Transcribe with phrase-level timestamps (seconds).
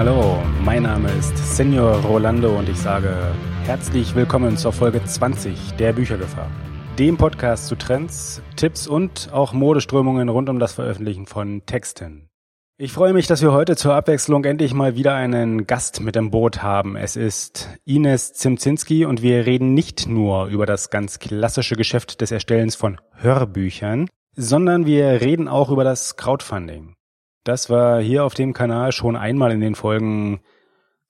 [0.00, 3.14] Hallo, mein Name ist Senior Rolando und ich sage
[3.66, 6.50] herzlich willkommen zur Folge 20 der Büchergefahr.
[6.98, 12.30] Dem Podcast zu Trends, Tipps und auch Modeströmungen rund um das Veröffentlichen von Texten.
[12.78, 16.30] Ich freue mich, dass wir heute zur Abwechslung endlich mal wieder einen Gast mit dem
[16.30, 16.96] Boot haben.
[16.96, 22.30] Es ist Ines Zimzinski und wir reden nicht nur über das ganz klassische Geschäft des
[22.30, 26.94] Erstellens von Hörbüchern, sondern wir reden auch über das Crowdfunding.
[27.44, 30.40] Das war hier auf dem Kanal schon einmal in den Folgen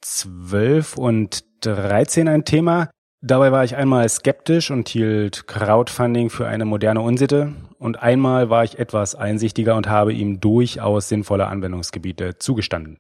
[0.01, 2.91] 12 und 13 ein Thema.
[3.23, 8.65] Dabei war ich einmal skeptisch und hielt Crowdfunding für eine moderne Unsitte und einmal war
[8.65, 12.99] ich etwas einsichtiger und habe ihm durchaus sinnvolle Anwendungsgebiete zugestanden.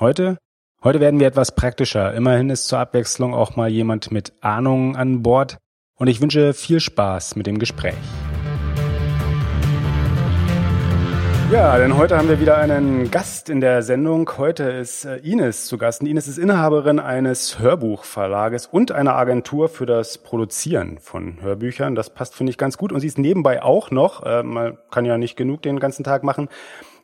[0.00, 0.38] Heute?
[0.82, 2.14] Heute werden wir etwas praktischer.
[2.14, 5.58] Immerhin ist zur Abwechslung auch mal jemand mit Ahnung an Bord
[5.94, 7.94] und ich wünsche viel Spaß mit dem Gespräch.
[11.50, 14.30] Ja, denn heute haben wir wieder einen Gast in der Sendung.
[14.38, 16.00] Heute ist äh, Ines zu Gast.
[16.00, 21.96] Ines ist Inhaberin eines Hörbuchverlages und einer Agentur für das Produzieren von Hörbüchern.
[21.96, 22.92] Das passt, finde ich, ganz gut.
[22.92, 26.22] Und sie ist nebenbei auch noch, äh, man kann ja nicht genug den ganzen Tag
[26.22, 26.48] machen,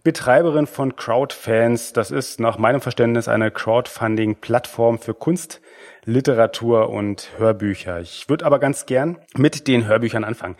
[0.04, 1.92] Betreiberin von Crowdfans.
[1.92, 5.60] Das ist nach meinem Verständnis eine Crowdfunding-Plattform für Kunst,
[6.04, 8.00] Literatur und Hörbücher.
[8.00, 10.54] Ich würde aber ganz gern mit den Hörbüchern anfangen.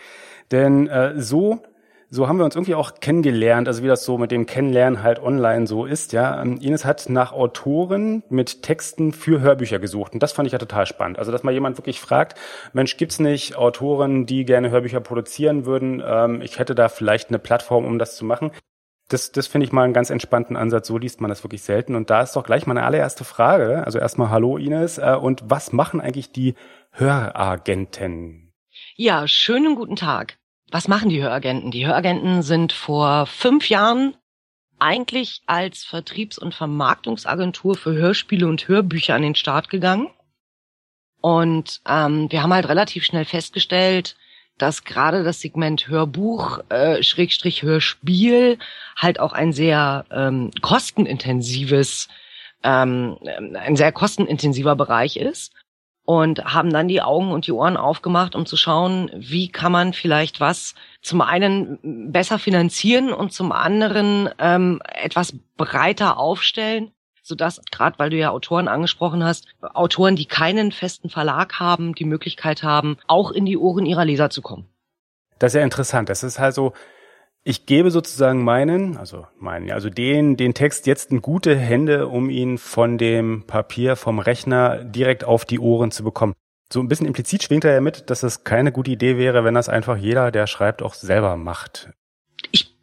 [0.50, 1.62] Denn äh, so
[2.08, 5.20] so haben wir uns irgendwie auch kennengelernt, also wie das so mit dem Kennenlernen halt
[5.20, 6.40] online so ist, ja.
[6.40, 10.58] Ähm, Ines hat nach Autoren mit Texten für Hörbücher gesucht und das fand ich ja
[10.58, 11.18] total spannend.
[11.18, 12.38] Also, dass mal jemand wirklich fragt,
[12.72, 16.02] Mensch, gibt's nicht Autoren, die gerne Hörbücher produzieren würden?
[16.04, 18.52] Ähm, ich hätte da vielleicht eine Plattform, um das zu machen.
[19.08, 20.88] Das, das finde ich mal einen ganz entspannten Ansatz.
[20.88, 21.94] So liest man das wirklich selten.
[21.94, 23.84] Und da ist doch gleich meine allererste Frage.
[23.84, 24.98] Also erstmal Hallo Ines.
[24.98, 26.54] Äh, und was machen eigentlich die
[26.90, 28.52] Höragenten?
[28.96, 30.38] Ja, schönen guten Tag.
[30.70, 31.70] Was machen die Höragenten?
[31.70, 34.16] Die Höragenten sind vor fünf Jahren
[34.78, 40.08] eigentlich als Vertriebs- und Vermarktungsagentur für Hörspiele und Hörbücher an den Start gegangen.
[41.20, 44.16] Und ähm, wir haben halt relativ schnell festgestellt,
[44.58, 48.58] dass gerade das Segment Hörbuch, äh, Schrägstrich Hörspiel,
[48.96, 52.08] halt auch ein sehr ähm, kostenintensives,
[52.62, 53.18] ähm,
[53.54, 55.52] ein sehr kostenintensiver Bereich ist
[56.06, 59.92] und haben dann die Augen und die Ohren aufgemacht, um zu schauen, wie kann man
[59.92, 67.98] vielleicht was zum einen besser finanzieren und zum anderen ähm, etwas breiter aufstellen, sodass gerade
[67.98, 72.98] weil du ja Autoren angesprochen hast, Autoren, die keinen festen Verlag haben, die Möglichkeit haben,
[73.08, 74.68] auch in die Ohren ihrer Leser zu kommen.
[75.40, 76.08] Das ist ja interessant.
[76.08, 76.72] Das ist halt so,
[77.48, 82.28] ich gebe sozusagen meinen, also meinen, also den, den Text jetzt in gute Hände, um
[82.28, 86.32] ihn von dem Papier, vom Rechner direkt auf die Ohren zu bekommen.
[86.72, 89.54] So ein bisschen implizit schwingt er ja mit, dass es keine gute Idee wäre, wenn
[89.54, 91.90] das einfach jeder, der schreibt, auch selber macht.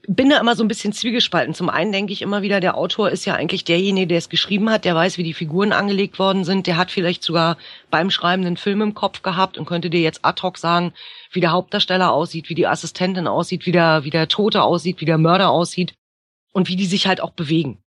[0.06, 1.54] Bin da immer so ein bisschen zwiegespalten.
[1.54, 4.70] Zum einen denke ich immer wieder, der Autor ist ja eigentlich derjenige, der es geschrieben
[4.70, 7.58] hat, der weiß, wie die Figuren angelegt worden sind, der hat vielleicht sogar
[7.90, 10.94] beim Schreiben einen Film im Kopf gehabt und könnte dir jetzt ad hoc sagen,
[11.32, 15.06] wie der Hauptdarsteller aussieht, wie die Assistentin aussieht, wie der, wie der Tote aussieht, wie
[15.06, 15.94] der Mörder aussieht
[16.52, 17.82] und wie die sich halt auch bewegen.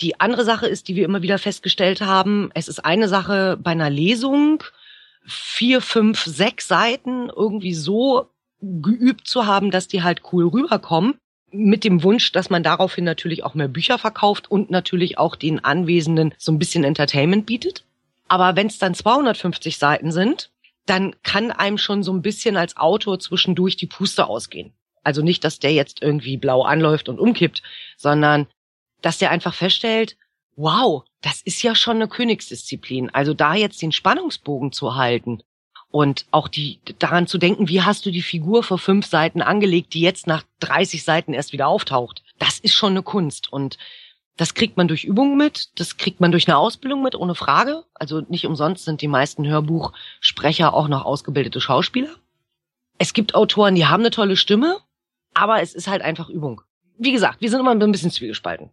[0.00, 3.72] Die andere Sache ist, die wir immer wieder festgestellt haben, es ist eine Sache bei
[3.72, 4.62] einer Lesung,
[5.26, 8.30] vier, fünf, sechs Seiten irgendwie so
[8.60, 11.14] geübt zu haben, dass die halt cool rüberkommen
[11.52, 15.64] mit dem Wunsch, dass man daraufhin natürlich auch mehr Bücher verkauft und natürlich auch den
[15.64, 17.84] Anwesenden so ein bisschen Entertainment bietet.
[18.28, 20.50] Aber wenn es dann 250 Seiten sind,
[20.86, 24.72] dann kann einem schon so ein bisschen als Autor zwischendurch die Puste ausgehen.
[25.04, 27.62] Also nicht, dass der jetzt irgendwie blau anläuft und umkippt,
[27.96, 28.46] sondern
[29.00, 30.16] dass der einfach feststellt,
[30.56, 33.10] wow, das ist ja schon eine Königsdisziplin.
[33.10, 35.42] Also da jetzt den Spannungsbogen zu halten
[35.92, 39.94] und auch die daran zu denken, wie hast du die Figur vor fünf Seiten angelegt,
[39.94, 42.24] die jetzt nach 30 Seiten erst wieder auftaucht.
[42.38, 43.78] Das ist schon eine Kunst und
[44.38, 47.84] das kriegt man durch Übung mit, das kriegt man durch eine Ausbildung mit, ohne Frage.
[47.94, 52.10] Also nicht umsonst sind die meisten Hörbuchsprecher auch noch ausgebildete Schauspieler.
[52.98, 54.78] Es gibt Autoren, die haben eine tolle Stimme,
[55.34, 56.62] aber es ist halt einfach Übung.
[56.96, 58.70] Wie gesagt, wir sind immer ein bisschen zwiegespalten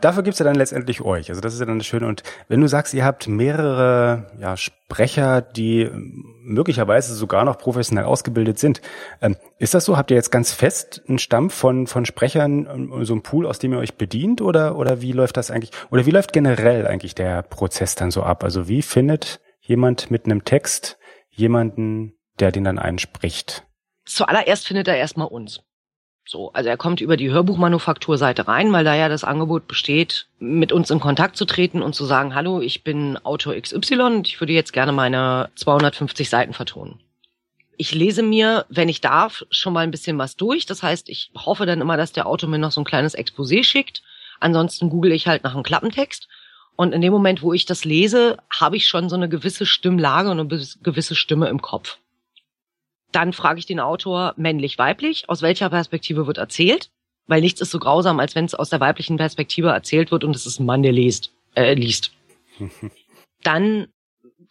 [0.00, 1.28] dafür gibt's ja dann letztendlich euch.
[1.28, 2.06] Also das ist ja dann das Schöne.
[2.06, 8.58] Und wenn du sagst, ihr habt mehrere ja, Sprecher, die möglicherweise sogar noch professionell ausgebildet
[8.58, 8.80] sind,
[9.20, 9.96] ähm, ist das so?
[9.96, 13.58] Habt ihr jetzt ganz fest einen Stamm von, von Sprechern, ähm, so ein Pool, aus
[13.58, 14.40] dem ihr euch bedient?
[14.40, 15.72] Oder, oder wie läuft das eigentlich?
[15.90, 18.44] Oder wie läuft generell eigentlich der Prozess dann so ab?
[18.44, 20.98] Also wie findet jemand mit einem Text
[21.30, 23.64] jemanden, der den dann einspricht?
[24.04, 25.62] Zuallererst findet er erstmal uns.
[26.26, 30.72] So, also er kommt über die Hörbuchmanufakturseite rein, weil da ja das Angebot besteht, mit
[30.72, 34.40] uns in Kontakt zu treten und zu sagen, hallo, ich bin Autor XY und ich
[34.40, 37.00] würde jetzt gerne meine 250 Seiten vertonen.
[37.76, 40.64] Ich lese mir, wenn ich darf, schon mal ein bisschen was durch.
[40.64, 43.62] Das heißt, ich hoffe dann immer, dass der Autor mir noch so ein kleines Exposé
[43.62, 44.02] schickt.
[44.40, 46.28] Ansonsten google ich halt nach einem Klappentext
[46.76, 50.30] Und in dem Moment, wo ich das lese, habe ich schon so eine gewisse Stimmlage
[50.30, 51.98] und eine gewisse Stimme im Kopf.
[53.14, 56.90] Dann frage ich den Autor männlich, weiblich, aus welcher Perspektive wird erzählt?
[57.28, 60.34] Weil nichts ist so grausam, als wenn es aus der weiblichen Perspektive erzählt wird und
[60.34, 61.32] es ist ein Mann, der liest.
[61.54, 62.10] Äh, liest.
[63.44, 63.86] Dann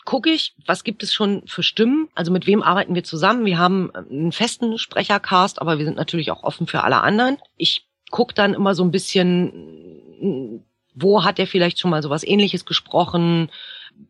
[0.05, 2.07] gucke ich, was gibt es schon für Stimmen?
[2.15, 3.45] Also mit wem arbeiten wir zusammen?
[3.45, 7.37] Wir haben einen festen Sprechercast, aber wir sind natürlich auch offen für alle anderen.
[7.57, 10.63] Ich gucke dann immer so ein bisschen,
[10.95, 13.51] wo hat er vielleicht schon mal sowas ähnliches gesprochen?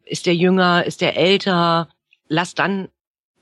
[0.05, 0.85] Ist der jünger?
[0.85, 1.89] Ist der älter?
[2.27, 2.89] Lass dann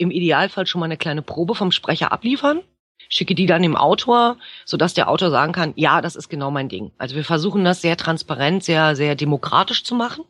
[0.02, 2.62] im Idealfall schon mal eine kleine Probe vom Sprecher abliefern
[3.10, 6.70] schicke die dann dem Autor, sodass der Autor sagen kann, ja, das ist genau mein
[6.70, 6.92] Ding.
[6.98, 10.24] Also wir versuchen das sehr transparent, sehr, sehr demokratisch zu machen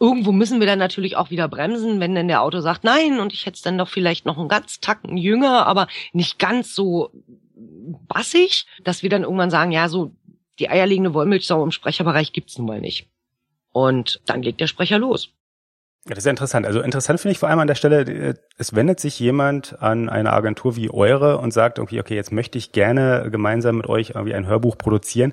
[0.00, 3.32] irgendwo müssen wir dann natürlich auch wieder bremsen, wenn dann der Autor sagt, nein, und
[3.32, 7.10] ich hätte es dann doch vielleicht noch einen ganz Tacken jünger, aber nicht ganz so
[8.08, 10.12] bassig, dass wir dann irgendwann sagen, ja, so
[10.58, 13.08] die eierlegende Wollmilchsau im Sprecherbereich gibt's nun mal nicht.
[13.72, 15.30] Und dann legt der Sprecher los.
[16.06, 16.66] Ja, das ist interessant.
[16.66, 20.08] Also interessant finde ich vor allem an der Stelle, äh, es wendet sich jemand an
[20.08, 24.10] eine Agentur wie eure und sagt irgendwie, okay, jetzt möchte ich gerne gemeinsam mit euch
[24.10, 25.32] irgendwie ein Hörbuch produzieren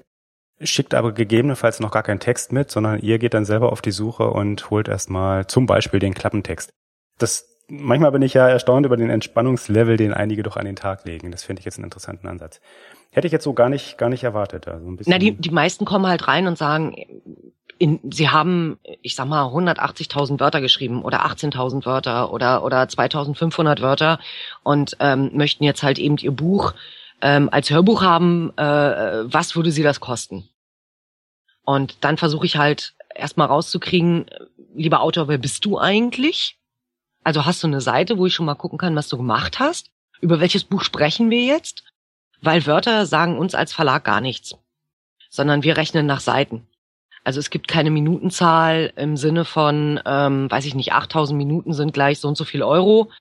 [0.63, 3.91] schickt aber gegebenenfalls noch gar keinen Text mit, sondern ihr geht dann selber auf die
[3.91, 6.69] Suche und holt erstmal zum Beispiel den Klappentext.
[7.18, 11.06] Das manchmal bin ich ja erstaunt über den Entspannungslevel, den einige doch an den Tag
[11.06, 11.31] legen.
[11.31, 12.59] Das finde ich jetzt einen interessanten Ansatz.
[13.12, 14.68] Hätte ich jetzt so gar nicht, gar nicht erwartet.
[14.68, 16.95] Also ein bisschen Na, die, die meisten kommen halt rein und sagen,
[17.77, 23.81] in, sie haben, ich sag mal, 180.000 Wörter geschrieben oder 18.000 Wörter oder, oder 2.500
[23.81, 24.19] Wörter
[24.63, 26.73] und ähm, möchten jetzt halt eben ihr Buch
[27.21, 30.47] ähm, als Hörbuch haben, äh, was würde sie das kosten?
[31.63, 34.25] Und dann versuche ich halt erstmal rauszukriegen,
[34.75, 36.57] lieber Autor, wer bist du eigentlich?
[37.23, 39.91] Also hast du eine Seite, wo ich schon mal gucken kann, was du gemacht hast?
[40.21, 41.83] Über welches Buch sprechen wir jetzt?
[42.41, 44.56] Weil Wörter sagen uns als Verlag gar nichts,
[45.29, 46.68] sondern wir rechnen nach Seiten.
[47.23, 51.94] Also es gibt keine Minutenzahl im Sinne von, ähm, weiß ich nicht, 8000 Minuten sind
[51.94, 53.12] gleich so und so viel Euro,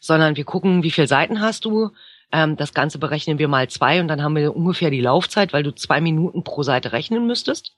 [0.00, 1.90] sondern wir gucken, wie viele Seiten hast du,
[2.32, 5.62] ähm, das Ganze berechnen wir mal zwei und dann haben wir ungefähr die Laufzeit, weil
[5.62, 7.76] du zwei Minuten pro Seite rechnen müsstest.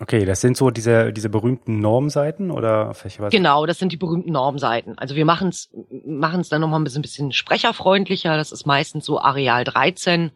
[0.00, 3.30] Okay, das sind so diese, diese berühmten Normseiten oder was?
[3.30, 4.96] Genau, das sind die berühmten Normseiten.
[4.96, 5.68] Also wir machen es
[6.06, 8.34] machen es dann nochmal ein bisschen, bisschen sprecherfreundlicher.
[8.38, 10.30] Das ist meistens so Areal 13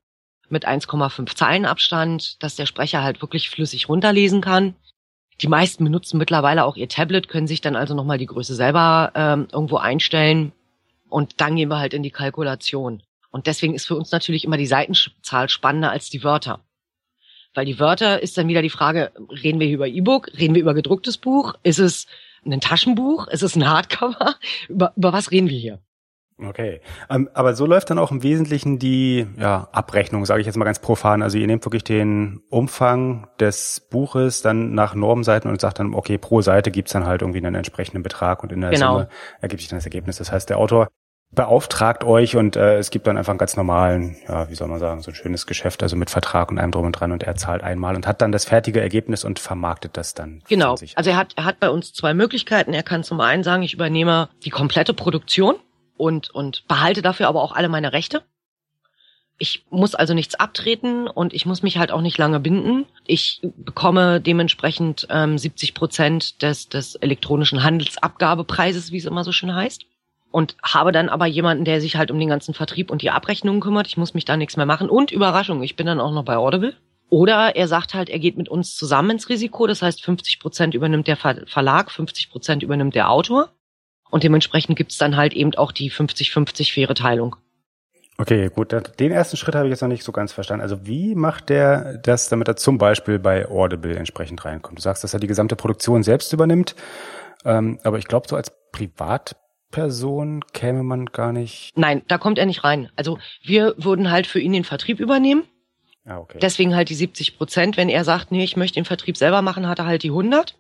[0.50, 4.74] mit 1,5 Zeilenabstand, dass der Sprecher halt wirklich flüssig runterlesen kann.
[5.40, 9.12] Die meisten benutzen mittlerweile auch ihr Tablet, können sich dann also nochmal die Größe selber
[9.14, 10.52] ähm, irgendwo einstellen.
[11.08, 13.02] Und dann gehen wir halt in die Kalkulation.
[13.30, 16.60] Und deswegen ist für uns natürlich immer die Seitenzahl spannender als die Wörter.
[17.54, 20.62] Weil die Wörter ist dann wieder die Frage, reden wir hier über E-Book, reden wir
[20.62, 22.06] über gedrucktes Buch, ist es
[22.44, 24.34] ein Taschenbuch, ist es ein Hardcover,
[24.68, 25.80] über, über was reden wir hier?
[26.36, 30.56] Okay, ähm, aber so läuft dann auch im Wesentlichen die ja, Abrechnung, sage ich jetzt
[30.56, 31.22] mal ganz profan.
[31.22, 36.18] Also ihr nehmt wirklich den Umfang des Buches dann nach Normseiten und sagt dann, okay,
[36.18, 38.94] pro Seite gibt's dann halt irgendwie einen entsprechenden Betrag und in der genau.
[38.94, 39.08] Summe
[39.40, 40.16] ergibt sich dann das Ergebnis.
[40.16, 40.88] Das heißt, der Autor
[41.34, 44.78] beauftragt euch und äh, es gibt dann einfach einen ganz normalen, ja, wie soll man
[44.78, 47.36] sagen, so ein schönes Geschäft, also mit Vertrag und allem drum und dran und er
[47.36, 50.42] zahlt einmal und hat dann das fertige Ergebnis und vermarktet das dann.
[50.48, 50.76] Genau.
[50.94, 52.72] Also er hat, er hat bei uns zwei Möglichkeiten.
[52.72, 55.56] Er kann zum einen sagen, ich übernehme die komplette Produktion
[55.96, 58.22] und, und behalte dafür aber auch alle meine Rechte.
[59.36, 62.86] Ich muss also nichts abtreten und ich muss mich halt auch nicht lange binden.
[63.04, 69.52] Ich bekomme dementsprechend ähm, 70 Prozent des, des elektronischen Handelsabgabepreises, wie es immer so schön
[69.52, 69.86] heißt
[70.34, 73.60] und habe dann aber jemanden, der sich halt um den ganzen Vertrieb und die Abrechnungen
[73.60, 73.86] kümmert.
[73.86, 74.90] Ich muss mich da nichts mehr machen.
[74.90, 76.74] Und Überraschung, ich bin dann auch noch bei Audible.
[77.08, 79.68] Oder er sagt halt, er geht mit uns zusammen ins Risiko.
[79.68, 83.50] Das heißt, 50 Prozent übernimmt der Verlag, 50 Prozent übernimmt der Autor.
[84.10, 87.36] Und dementsprechend gibt's dann halt eben auch die 50-50 faire Teilung.
[88.18, 88.74] Okay, gut.
[88.98, 90.62] Den ersten Schritt habe ich jetzt noch nicht so ganz verstanden.
[90.62, 94.78] Also wie macht der das, damit er zum Beispiel bei Audible entsprechend reinkommt?
[94.78, 96.74] Du sagst, dass er die gesamte Produktion selbst übernimmt.
[97.44, 99.36] Ähm, aber ich glaube, so als Privat
[99.74, 101.76] Person käme man gar nicht.
[101.76, 102.92] Nein, da kommt er nicht rein.
[102.94, 105.42] Also wir würden halt für ihn den Vertrieb übernehmen.
[106.04, 106.38] Ah, okay.
[106.40, 107.76] Deswegen halt die 70 Prozent.
[107.76, 110.54] Wenn er sagt, nee, ich möchte den Vertrieb selber machen, hat er halt die 100.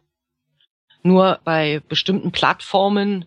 [1.04, 3.26] Nur bei bestimmten Plattformen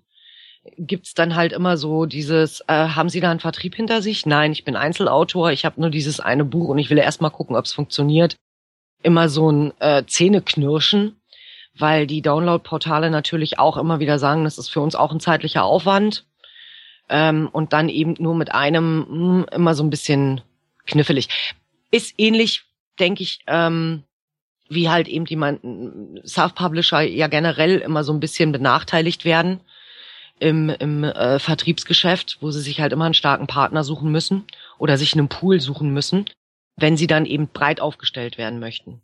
[0.77, 4.25] gibt's dann halt immer so dieses, äh, haben Sie da einen Vertrieb hinter sich?
[4.25, 7.29] Nein, ich bin Einzelautor, ich habe nur dieses eine Buch und ich will erst mal
[7.29, 8.35] gucken, ob es funktioniert.
[9.03, 11.16] Immer so ein äh, Zähneknirschen
[11.79, 15.63] weil die Download-Portale natürlich auch immer wieder sagen, das ist für uns auch ein zeitlicher
[15.63, 16.25] Aufwand.
[17.09, 20.41] Ähm, und dann eben nur mit einem mh, hm, immer so ein bisschen
[20.85, 21.29] knifflig.
[21.89, 22.63] Ist ähnlich,
[22.99, 24.03] denke ich, ähm,
[24.69, 29.61] wie halt eben die Self-Publisher ja generell immer so ein bisschen benachteiligt werden
[30.39, 34.45] im, im äh, Vertriebsgeschäft, wo sie sich halt immer einen starken Partner suchen müssen
[34.77, 36.25] oder sich einen Pool suchen müssen,
[36.75, 39.01] wenn sie dann eben breit aufgestellt werden möchten.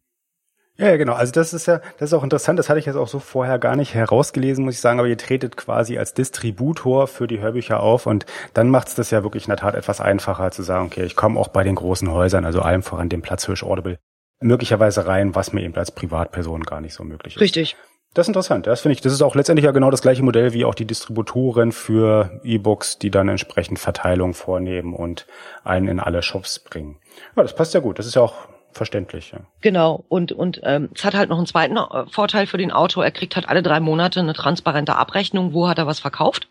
[0.78, 1.14] Ja, ja, genau.
[1.14, 2.58] Also das ist ja, das ist auch interessant.
[2.58, 5.00] Das hatte ich jetzt auch so vorher gar nicht herausgelesen, muss ich sagen.
[5.00, 8.26] Aber ihr tretet quasi als Distributor für die Hörbücher auf und
[8.56, 11.16] dann macht es das ja wirklich in der Tat etwas einfacher zu sagen, okay, ich
[11.16, 14.00] komme auch bei den großen Häusern, also allem voran dem Platzhirsch Audible,
[14.40, 17.42] möglicherweise rein, was mir eben als Privatperson gar nicht so möglich ist.
[17.42, 17.76] Richtig.
[18.16, 18.68] Das ist interessant.
[18.68, 20.86] Das finde ich, das ist auch letztendlich ja genau das gleiche Modell wie auch die
[20.86, 25.26] Distributoren für E-Books, die dann entsprechend Verteilung vornehmen und
[25.64, 26.98] einen in alle Shops bringen.
[27.36, 27.98] Ja, das passt ja gut.
[27.98, 28.36] Das ist ja auch
[28.74, 29.32] verständlich.
[29.32, 29.42] Ja.
[29.62, 30.04] Genau.
[30.10, 33.04] Und und ähm, es hat halt noch einen zweiten äh, Vorteil für den Autor.
[33.04, 35.54] Er kriegt halt alle drei Monate eine transparente Abrechnung.
[35.54, 36.48] Wo hat er was verkauft?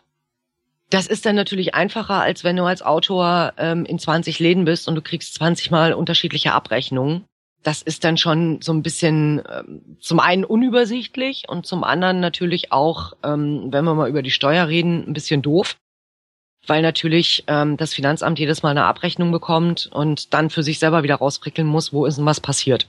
[0.89, 4.87] Das ist dann natürlich einfacher, als wenn du als Autor ähm, in 20 Läden bist
[4.87, 7.25] und du kriegst 20 Mal unterschiedliche Abrechnungen
[7.63, 12.71] das ist dann schon so ein bisschen ähm, zum einen unübersichtlich und zum anderen natürlich
[12.71, 15.77] auch, ähm, wenn wir mal über die Steuer reden, ein bisschen doof,
[16.67, 21.03] weil natürlich ähm, das Finanzamt jedes Mal eine Abrechnung bekommt und dann für sich selber
[21.03, 22.87] wieder rausprickeln muss, wo ist denn was passiert.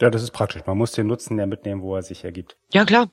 [0.00, 0.62] Ja, das ist praktisch.
[0.66, 2.56] Man muss den Nutzen ja mitnehmen, wo er sich ergibt.
[2.72, 3.08] Ja, klar.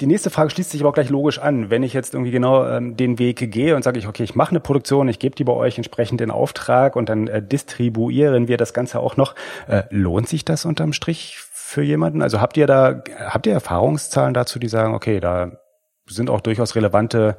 [0.00, 1.68] Die nächste Frage schließt sich aber auch gleich logisch an.
[1.68, 4.50] Wenn ich jetzt irgendwie genau ähm, den Weg gehe und sage ich, okay, ich mache
[4.50, 8.56] eine Produktion, ich gebe die bei euch entsprechend in Auftrag und dann äh, distribuieren wir
[8.56, 9.34] das Ganze auch noch,
[9.68, 12.22] äh, lohnt sich das unterm Strich für jemanden?
[12.22, 15.52] Also habt ihr da, habt ihr Erfahrungszahlen dazu, die sagen, okay, da
[16.06, 17.36] sind auch durchaus relevante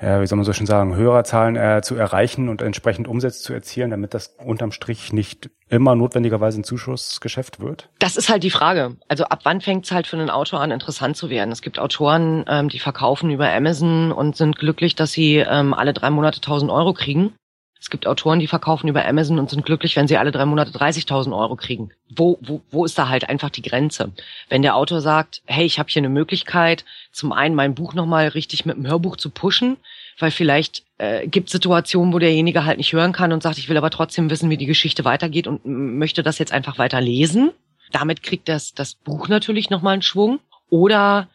[0.00, 3.52] ja, wie soll man so schön sagen, Hörerzahlen äh, zu erreichen und entsprechend Umsätze zu
[3.54, 7.88] erzielen, damit das unterm Strich nicht immer notwendigerweise ein Zuschussgeschäft wird?
[7.98, 8.96] Das ist halt die Frage.
[9.08, 11.50] Also ab wann fängt es halt für einen Autor an, interessant zu werden?
[11.50, 15.94] Es gibt Autoren, ähm, die verkaufen über Amazon und sind glücklich, dass sie ähm, alle
[15.94, 17.32] drei Monate 1000 Euro kriegen.
[17.78, 20.70] Es gibt Autoren, die verkaufen über Amazon und sind glücklich, wenn sie alle drei Monate
[20.70, 21.90] 30.000 Euro kriegen.
[22.08, 24.12] Wo, wo, wo ist da halt einfach die Grenze?
[24.48, 28.28] Wenn der Autor sagt, hey, ich habe hier eine Möglichkeit, zum einen mein Buch nochmal
[28.28, 29.76] richtig mit dem Hörbuch zu pushen,
[30.18, 33.76] weil vielleicht äh, gibt Situationen, wo derjenige halt nicht hören kann und sagt, ich will
[33.76, 37.52] aber trotzdem wissen, wie die Geschichte weitergeht und möchte das jetzt einfach weiter lesen.
[37.92, 40.40] Damit kriegt das, das Buch natürlich nochmal einen Schwung.
[40.70, 41.28] Oder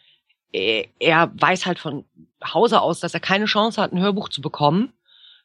[0.52, 2.04] äh, er weiß halt von
[2.44, 4.92] Hause aus, dass er keine Chance hat, ein Hörbuch zu bekommen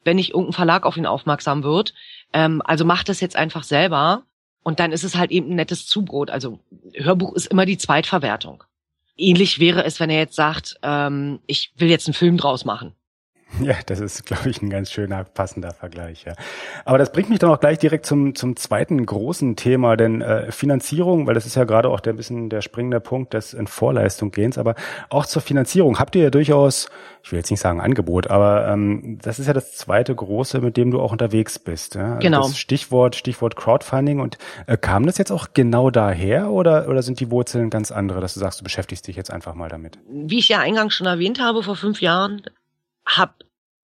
[0.06, 1.92] wenn nicht irgendein Verlag auf ihn aufmerksam wird.
[2.32, 4.22] Ähm, also macht es jetzt einfach selber
[4.62, 6.30] und dann ist es halt eben ein nettes Zubrot.
[6.30, 6.60] Also
[6.94, 8.64] Hörbuch ist immer die Zweitverwertung.
[9.16, 12.95] Ähnlich wäre es, wenn er jetzt sagt, ähm, ich will jetzt einen Film draus machen.
[13.60, 16.24] Ja, das ist, glaube ich, ein ganz schöner, passender Vergleich.
[16.24, 16.34] Ja.
[16.84, 20.50] Aber das bringt mich dann auch gleich direkt zum, zum zweiten großen Thema, denn äh,
[20.52, 24.30] Finanzierung, weil das ist ja gerade auch der bisschen der springende Punkt des in Vorleistung
[24.30, 24.74] gehens, aber
[25.08, 26.90] auch zur Finanzierung habt ihr ja durchaus,
[27.22, 30.76] ich will jetzt nicht sagen Angebot, aber ähm, das ist ja das zweite große, mit
[30.76, 31.94] dem du auch unterwegs bist.
[31.94, 32.14] Ja?
[32.14, 32.42] Also genau.
[32.42, 37.20] Das Stichwort, Stichwort Crowdfunding und äh, kam das jetzt auch genau daher oder, oder sind
[37.20, 39.98] die Wurzeln ganz andere, dass du sagst, du beschäftigst dich jetzt einfach mal damit?
[40.08, 42.42] Wie ich ja eingangs schon erwähnt habe, vor fünf Jahren
[43.06, 43.34] habe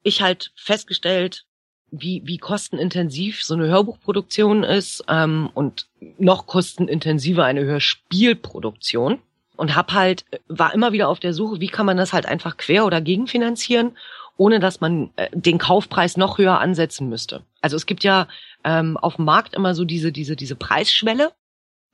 [0.03, 1.47] ich halt festgestellt,
[1.93, 5.89] wie, wie kostenintensiv so eine Hörbuchproduktion ist ähm, und
[6.19, 9.21] noch kostenintensiver eine Hörspielproduktion
[9.57, 12.57] und hab halt war immer wieder auf der Suche, wie kann man das halt einfach
[12.57, 13.97] quer oder gegenfinanzieren,
[14.39, 17.43] ohne dass man äh, den Kaufpreis noch höher ansetzen müsste.
[17.61, 18.27] Also es gibt ja
[18.65, 21.33] ähm, auf dem Markt immer so diese diese diese Preisschwelle,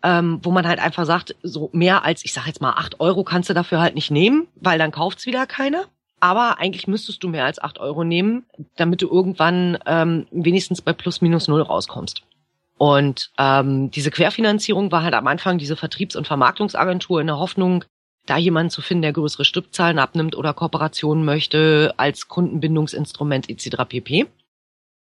[0.04, 3.25] ähm, wo man halt einfach sagt, so mehr als ich sag jetzt mal acht Euro
[3.25, 5.87] kannst du dafür halt nicht nehmen, weil dann kauft's wieder keiner.
[6.20, 8.44] Aber eigentlich müsstest du mehr als acht Euro nehmen,
[8.76, 12.22] damit du irgendwann ähm, wenigstens bei plus minus null rauskommst.
[12.76, 17.84] Und ähm, diese Querfinanzierung war halt am Anfang diese Vertriebs- und Vermarktungsagentur in der Hoffnung,
[18.26, 23.84] da jemanden zu finden, der größere Stückzahlen abnimmt oder Kooperationen möchte als Kundenbindungsinstrument etc.
[23.88, 24.26] pp.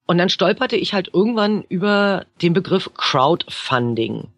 [0.06, 4.28] Und dann stolperte ich halt irgendwann über den Begriff Crowdfunding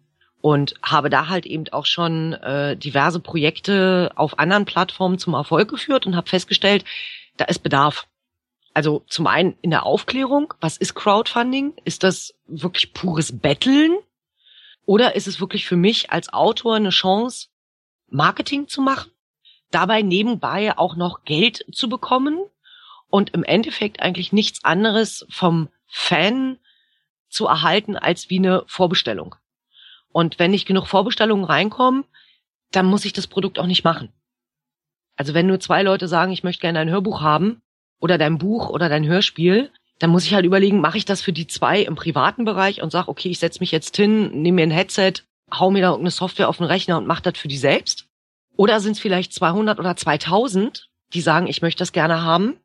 [0.41, 5.69] und habe da halt eben auch schon äh, diverse Projekte auf anderen Plattformen zum Erfolg
[5.69, 6.83] geführt und habe festgestellt,
[7.37, 8.07] da ist Bedarf.
[8.73, 11.73] Also zum einen in der Aufklärung, was ist Crowdfunding?
[11.83, 13.97] Ist das wirklich pures Betteln?
[14.85, 17.47] Oder ist es wirklich für mich als Autor eine Chance,
[18.07, 19.11] Marketing zu machen,
[19.69, 22.39] dabei nebenbei auch noch Geld zu bekommen
[23.09, 26.57] und im Endeffekt eigentlich nichts anderes vom Fan
[27.29, 29.35] zu erhalten als wie eine Vorbestellung.
[30.11, 32.05] Und wenn nicht genug Vorbestellungen reinkommen,
[32.71, 34.09] dann muss ich das Produkt auch nicht machen.
[35.15, 37.61] Also wenn nur zwei Leute sagen, ich möchte gerne ein Hörbuch haben
[37.99, 41.33] oder dein Buch oder dein Hörspiel, dann muss ich halt überlegen, mache ich das für
[41.33, 44.63] die zwei im privaten Bereich und sage, okay, ich setze mich jetzt hin, nehme mir
[44.63, 45.13] ein Headset,
[45.53, 48.07] hau mir da irgendeine Software auf den Rechner und mache das für die selbst?
[48.57, 52.57] Oder sind es vielleicht 200 oder 2000, die sagen, ich möchte das gerne haben?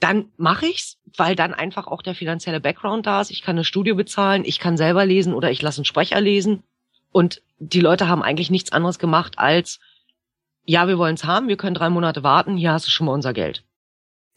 [0.00, 3.30] Dann mache ich's, weil dann einfach auch der finanzielle Background da ist.
[3.32, 6.62] Ich kann eine Studio bezahlen, ich kann selber lesen oder ich lasse einen Sprecher lesen
[7.12, 9.80] und die Leute haben eigentlich nichts anderes gemacht als,
[10.64, 13.12] ja, wir wollen es haben, wir können drei Monate warten, hier hast du schon mal
[13.12, 13.64] unser Geld.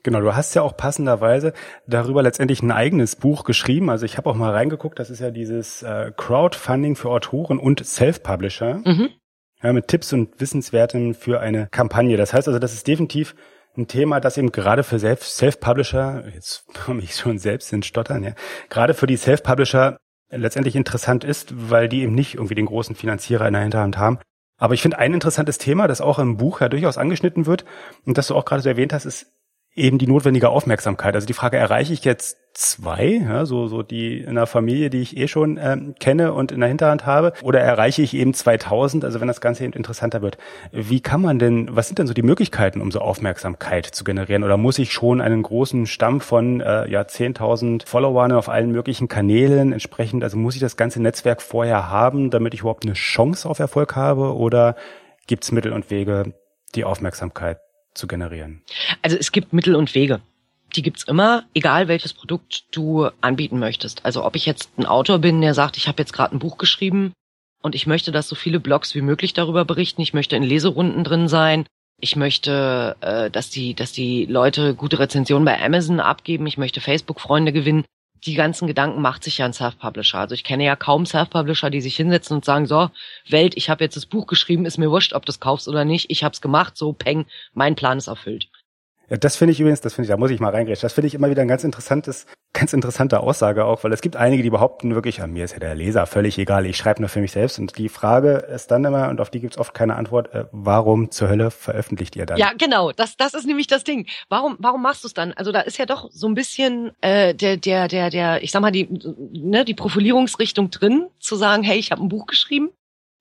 [0.04, 1.54] Genau, du hast ja auch passenderweise
[1.86, 3.90] darüber letztendlich ein eigenes Buch geschrieben.
[3.92, 7.86] Also ich habe auch mal reingeguckt, das ist ja dieses äh, Crowdfunding für Autoren und
[7.86, 8.82] Self-Publisher.
[8.84, 9.10] Mhm.
[9.62, 12.18] Ja, mit Tipps und Wissenswerten für eine Kampagne.
[12.18, 13.36] Das heißt also, das ist definitiv
[13.78, 18.34] ein Thema, das eben gerade für Self-Publisher, jetzt komme ich schon selbst ins Stottern, ja,
[18.70, 19.98] gerade für die Self-Publisher
[20.32, 24.20] letztendlich interessant ist, weil die eben nicht irgendwie den großen Finanzierer in der Hinterhand haben.
[24.58, 27.66] Aber ich finde ein interessantes Thema, das auch im Buch ja durchaus angeschnitten wird
[28.06, 29.34] und das du auch gerade so erwähnt hast, ist
[29.76, 31.16] eben die notwendige Aufmerksamkeit.
[31.16, 35.02] Also die Frage, erreiche ich jetzt zwei, ja, so, so die in der Familie, die
[35.02, 39.06] ich eh schon ähm, kenne und in der Hinterhand habe, oder erreiche ich eben 2000,
[39.06, 40.38] also wenn das Ganze eben interessanter wird.
[40.74, 44.44] Wie kann man denn, was sind denn so die Möglichkeiten, um so Aufmerksamkeit zu generieren?
[44.44, 49.08] Oder muss ich schon einen großen Stamm von äh, ja 10.000 Followern auf allen möglichen
[49.08, 53.48] Kanälen entsprechend, also muss ich das ganze Netzwerk vorher haben, damit ich überhaupt eine Chance
[53.48, 54.36] auf Erfolg habe?
[54.36, 54.76] Oder
[55.28, 56.34] gibt es Mittel und Wege,
[56.76, 57.60] die Aufmerksamkeit
[57.94, 58.62] zu generieren?
[59.02, 60.22] Also es gibt Mittel und Wege.
[60.76, 64.06] Die gibt's immer, egal welches Produkt du anbieten möchtest.
[64.06, 66.58] Also ob ich jetzt ein Autor bin, der sagt, ich habe jetzt gerade ein Buch
[66.58, 67.14] geschrieben
[67.62, 70.02] und ich möchte, dass so viele Blogs wie möglich darüber berichten.
[70.02, 71.66] Ich möchte in Leserunden drin sein.
[72.00, 76.48] Ich möchte, äh, dass die, dass die Leute gute Rezensionen bei Amazon abgeben.
[76.48, 77.84] Ich möchte Facebook-Freunde gewinnen
[78.26, 80.20] die ganzen Gedanken macht sich ja ein Self-Publisher.
[80.20, 82.90] Also ich kenne ja kaum Self-Publisher, die sich hinsetzen und sagen, so,
[83.28, 85.86] Welt, ich habe jetzt das Buch geschrieben, ist mir wurscht, ob du es kaufst oder
[85.86, 88.51] nicht, ich habe es gemacht, so, peng, mein Plan ist erfüllt.
[89.12, 90.84] Ja, das finde ich übrigens, das finde ich, da muss ich mal reingreifen.
[90.84, 94.16] Das finde ich immer wieder ein ganz interessantes, ganz interessante Aussage auch, weil es gibt
[94.16, 97.10] einige, die behaupten wirklich, an mir ist ja der Leser völlig egal, ich schreibe nur
[97.10, 97.60] für mich selbst.
[97.60, 100.46] Und die Frage ist dann immer, und auf die gibt es oft keine Antwort, äh,
[100.54, 102.38] warum zur Hölle veröffentlicht ihr dann?
[102.38, 104.08] Ja, genau, das, das ist nämlich das Ding.
[104.30, 105.34] Warum, warum machst du es dann?
[105.34, 108.62] Also da ist ja doch so ein bisschen äh, der, der, der, der, ich sag
[108.62, 108.88] mal, die,
[109.34, 112.70] ne, die Profilierungsrichtung drin, zu sagen, hey, ich habe ein Buch geschrieben.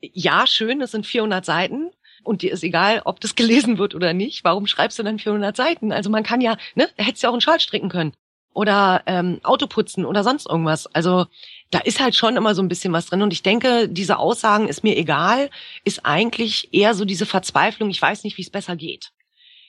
[0.00, 1.90] Ja, schön, es sind 400 Seiten
[2.22, 4.44] und dir ist egal, ob das gelesen wird oder nicht.
[4.44, 5.92] Warum schreibst du dann 400 Seiten?
[5.92, 8.12] Also man kann ja, ne, hättest ja auch einen Schal stricken können
[8.52, 10.86] oder ähm, Auto putzen oder sonst irgendwas.
[10.88, 11.26] Also
[11.70, 13.22] da ist halt schon immer so ein bisschen was drin.
[13.22, 15.50] Und ich denke, diese Aussagen ist mir egal,
[15.84, 19.12] ist eigentlich eher so diese Verzweiflung, ich weiß nicht, wie es besser geht.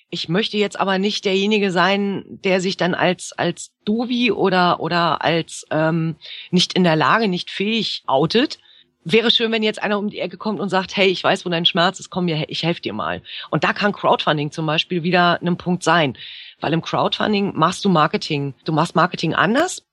[0.10, 5.24] Ich möchte jetzt aber nicht derjenige sein, der sich dann als als Dovi oder oder
[5.24, 6.18] als ähm,
[6.50, 8.60] nicht in der Lage, nicht fähig outet,
[9.04, 11.50] wäre schön, wenn jetzt einer um die Ecke kommt und sagt, hey, ich weiß, wo
[11.50, 13.22] dein Schmerz ist, komm mir, ich helfe dir mal.
[13.50, 16.18] Und da kann Crowdfunding zum Beispiel wieder ein Punkt sein.
[16.60, 18.54] Weil im Crowdfunding machst du Marketing.
[18.66, 19.84] Du machst Marketing anders.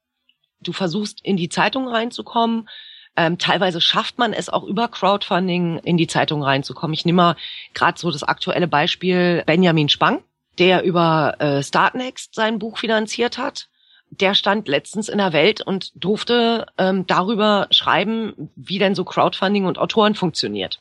[0.61, 2.69] Du versuchst in die Zeitung reinzukommen.
[3.17, 6.95] Ähm, teilweise schafft man es auch über Crowdfunding in die Zeitung reinzukommen.
[6.95, 7.37] Ich nehme mal
[7.75, 10.23] gerade so das aktuelle Beispiel Benjamin Spang,
[10.59, 13.69] der über äh, Startnext sein Buch finanziert hat
[14.11, 19.67] der stand letztens in der Welt und durfte ähm, darüber schreiben, wie denn so Crowdfunding
[19.67, 20.81] und Autoren funktioniert.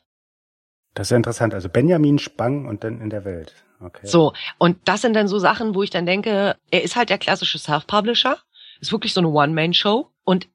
[0.94, 1.54] Das ist ja interessant.
[1.54, 3.54] Also Benjamin Spang und dann in der Welt.
[3.80, 4.08] Okay.
[4.08, 7.20] So, und das sind dann so Sachen, wo ich dann denke, er ist halt der
[7.20, 8.38] klassische Self-Publisher,
[8.80, 10.48] ist wirklich so eine One-Man-Show und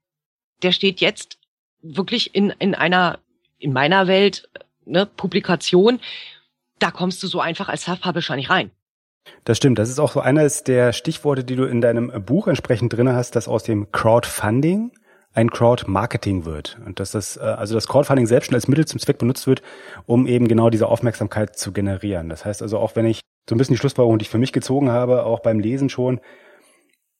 [0.62, 1.38] der steht jetzt
[1.82, 3.20] wirklich in, in einer,
[3.58, 4.48] in meiner Welt,
[4.84, 6.00] ne, Publikation,
[6.80, 8.72] da kommst du so einfach als Self-Publisher nicht rein.
[9.44, 9.78] Das stimmt.
[9.78, 13.36] Das ist auch so eines der Stichworte, die du in deinem Buch entsprechend drinne hast,
[13.36, 14.92] dass aus dem Crowdfunding
[15.34, 16.78] ein Crowdmarketing wird.
[16.84, 19.62] Und dass das, äh, also das Crowdfunding selbst schon als Mittel zum Zweck benutzt wird,
[20.06, 22.28] um eben genau diese Aufmerksamkeit zu generieren.
[22.28, 24.52] Das heißt also auch, wenn ich so ein bisschen die Schlussfolgerung, die ich für mich
[24.52, 26.20] gezogen habe, auch beim Lesen schon,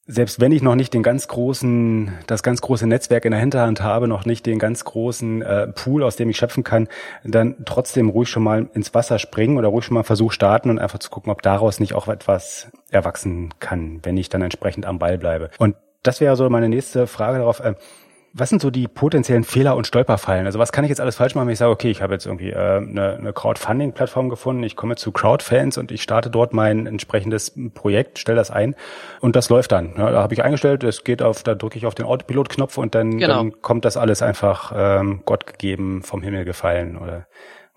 [0.05, 3.81] selbst wenn ich noch nicht den ganz großen, das ganz große Netzwerk in der Hinterhand
[3.81, 6.89] habe, noch nicht den ganz großen äh, Pool, aus dem ich schöpfen kann,
[7.23, 10.79] dann trotzdem ruhig schon mal ins Wasser springen oder ruhig schon mal Versuch starten und
[10.79, 14.99] einfach zu gucken, ob daraus nicht auch etwas erwachsen kann, wenn ich dann entsprechend am
[14.99, 15.49] Ball bleibe.
[15.57, 17.61] Und das wäre so meine nächste Frage darauf.
[17.61, 17.75] Äh,
[18.35, 20.47] was sind so die potenziellen Fehler und Stolperfallen?
[20.47, 22.25] Also was kann ich jetzt alles falsch machen, wenn ich sage, okay, ich habe jetzt
[22.25, 26.87] irgendwie äh, eine, eine Crowdfunding-Plattform gefunden, ich komme zu Crowdfans und ich starte dort mein
[26.87, 28.75] entsprechendes Projekt, stelle das ein
[29.21, 29.93] und das läuft dann.
[29.97, 32.95] Ja, da habe ich eingestellt, es geht auf, da drücke ich auf den Autopilot-Knopf und
[32.95, 33.35] dann, genau.
[33.35, 37.27] dann kommt das alles einfach ähm, Gott gegeben, vom Himmel gefallen oder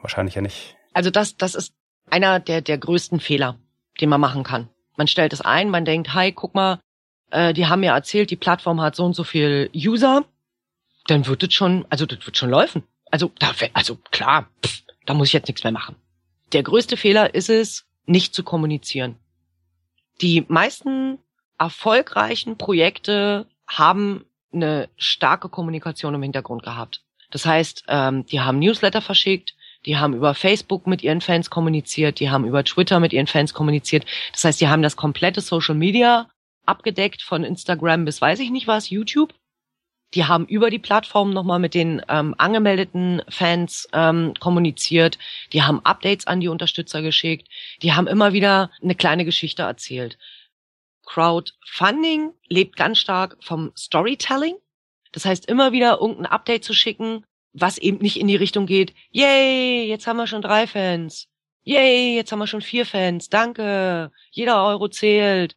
[0.01, 0.75] wahrscheinlich ja nicht.
[0.95, 1.75] Also das, das ist
[2.09, 3.57] einer der, der größten Fehler,
[4.01, 4.71] den man machen kann.
[4.97, 6.79] Man stellt es ein, man denkt, hi, guck mal,
[7.31, 10.25] äh, die haben mir erzählt, die Plattform hat so und so viel User
[11.07, 12.83] dann wird es schon, also das wird schon laufen.
[13.11, 15.97] Also, da, also klar, pff, da muss ich jetzt nichts mehr machen.
[16.53, 19.17] Der größte Fehler ist es, nicht zu kommunizieren.
[20.21, 21.19] Die meisten
[21.59, 27.03] erfolgreichen Projekte haben eine starke Kommunikation im Hintergrund gehabt.
[27.31, 32.21] Das heißt, ähm, die haben Newsletter verschickt, die haben über Facebook mit ihren Fans kommuniziert,
[32.21, 34.05] die haben über Twitter mit ihren Fans kommuniziert.
[34.33, 36.29] Das heißt, die haben das komplette Social Media
[36.65, 39.35] abgedeckt von Instagram bis weiß ich nicht was, YouTube.
[40.17, 45.19] Die haben über die Plattform nochmal mit den ähm, angemeldeten Fans ähm, kommuniziert.
[45.53, 47.49] Die haben Updates an die Unterstützer geschickt.
[47.83, 50.17] Die haben immer wieder eine kleine Geschichte erzählt.
[51.05, 54.57] Crowdfunding lebt ganz stark vom Storytelling.
[55.13, 58.95] Das heißt, immer wieder irgendein Update zu schicken, was eben nicht in die Richtung geht,
[59.11, 61.29] yay, jetzt haben wir schon drei Fans.
[61.63, 63.29] Yay, jetzt haben wir schon vier Fans.
[63.29, 64.13] Danke.
[64.31, 65.57] Jeder Euro zählt.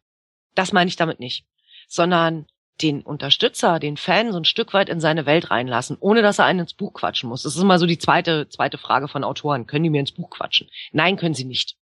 [0.54, 1.46] Das meine ich damit nicht.
[1.88, 2.46] Sondern
[2.82, 6.46] den Unterstützer, den Fan so ein Stück weit in seine Welt reinlassen, ohne dass er
[6.46, 7.42] einen ins Buch quatschen muss.
[7.42, 9.66] Das ist immer so die zweite, zweite Frage von Autoren.
[9.66, 10.68] Können die mir ins Buch quatschen?
[10.92, 11.76] Nein, können sie nicht.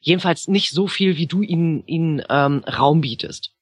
[0.00, 3.52] Jedenfalls nicht so viel, wie du ihnen, ihnen ähm, Raum bietest.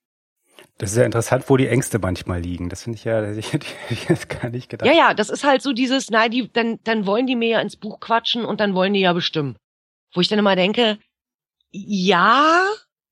[0.78, 2.70] Das ist ja interessant, wo die Ängste manchmal liegen.
[2.70, 3.66] Das finde ich ja, ich hätte
[4.08, 4.88] jetzt gar nicht gedacht.
[4.88, 7.60] Ja, ja, das ist halt so dieses, nein, die, dann, dann wollen die mir ja
[7.60, 9.56] ins Buch quatschen und dann wollen die ja bestimmen.
[10.14, 10.98] Wo ich dann immer denke,
[11.70, 12.64] ja,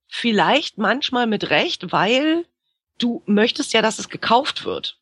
[0.08, 2.46] vielleicht manchmal mit Recht, weil
[2.98, 4.98] du möchtest ja, dass es gekauft wird.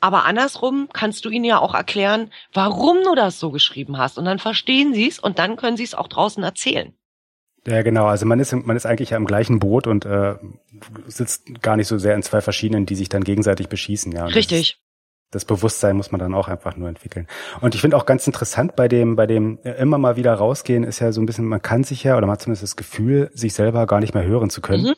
[0.00, 4.18] Aber andersrum kannst du ihnen ja auch erklären, warum du das so geschrieben hast.
[4.18, 6.94] Und dann verstehen sie es und dann können sie es auch draußen erzählen.
[7.66, 8.06] Ja, genau.
[8.06, 10.36] Also man ist, man ist eigentlich ja im gleichen Boot und äh,
[11.06, 14.12] sitzt gar nicht so sehr in zwei verschiedenen, die sich dann gegenseitig beschießen.
[14.12, 14.24] Ja.
[14.24, 14.78] Richtig.
[15.30, 17.26] Das, das, Bewusstsein muss man dann auch einfach nur entwickeln.
[17.60, 20.84] Und ich finde auch ganz interessant bei dem, bei dem äh, immer mal wieder rausgehen,
[20.84, 23.30] ist ja so ein bisschen, man kann sich ja, oder man hat zumindest das Gefühl,
[23.34, 24.84] sich selber gar nicht mehr hören zu können.
[24.84, 24.94] Mhm.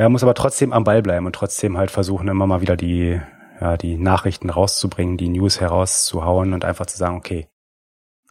[0.00, 3.20] Ja, muss aber trotzdem am Ball bleiben und trotzdem halt versuchen, immer mal wieder die,
[3.60, 7.48] ja, die Nachrichten rauszubringen, die News herauszuhauen und einfach zu sagen, okay,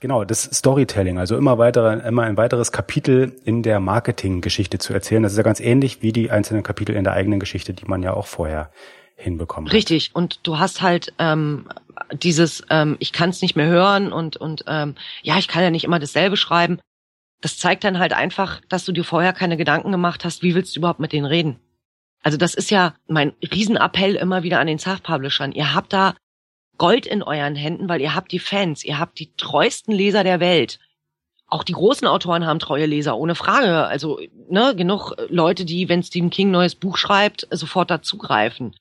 [0.02, 5.22] Genau, das Storytelling, also immer weitere, immer ein weiteres Kapitel in der Marketinggeschichte zu erzählen.
[5.24, 8.02] Das ist ja ganz ähnlich wie die einzelnen Kapitel in der eigenen Geschichte, die man
[8.02, 8.72] ja auch vorher
[9.18, 11.68] hinbekommen Richtig, und du hast halt ähm,
[12.14, 15.70] dieses, ähm, ich kann es nicht mehr hören und, und ähm, ja, ich kann ja
[15.70, 16.80] nicht immer dasselbe schreiben.
[17.42, 20.76] Das zeigt dann halt einfach, dass du dir vorher keine Gedanken gemacht hast, wie willst
[20.76, 21.60] du überhaupt mit denen reden.
[22.22, 25.54] Also das ist ja mein Riesenappell immer wieder an den Self-Publishern.
[25.54, 26.16] Ihr habt da
[26.78, 30.40] Gold in euren Händen, weil ihr habt die Fans, ihr habt die treuesten Leser der
[30.40, 30.80] Welt.
[31.48, 33.86] Auch die großen Autoren haben treue Leser, ohne Frage.
[33.86, 38.76] Also, ne, genug Leute, die, wenn Stephen King neues Buch schreibt, sofort dazugreifen.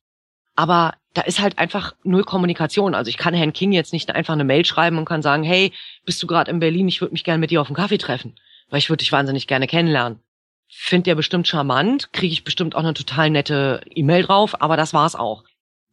[0.54, 2.94] Aber da ist halt einfach null Kommunikation.
[2.94, 5.72] Also ich kann Herrn King jetzt nicht einfach eine Mail schreiben und kann sagen, hey,
[6.04, 6.88] bist du gerade in Berlin?
[6.88, 8.34] Ich würde mich gerne mit dir auf einen Kaffee treffen,
[8.70, 10.20] weil ich würde dich wahnsinnig gerne kennenlernen.
[10.68, 14.92] Find der bestimmt charmant, kriege ich bestimmt auch eine total nette E-Mail drauf, aber das
[14.92, 15.44] war's auch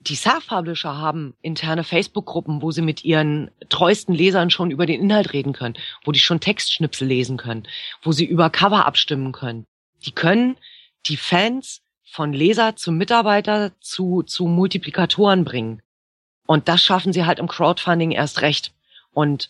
[0.07, 5.33] die Self-Publisher haben interne Facebook-Gruppen, wo sie mit ihren treuesten Lesern schon über den Inhalt
[5.33, 7.67] reden können, wo die schon Textschnipsel lesen können,
[8.03, 9.65] wo sie über Cover abstimmen können.
[10.05, 10.57] Die können
[11.07, 15.81] die Fans von Leser zu Mitarbeiter zu, zu Multiplikatoren bringen.
[16.45, 18.73] Und das schaffen sie halt im Crowdfunding erst recht.
[19.11, 19.49] Und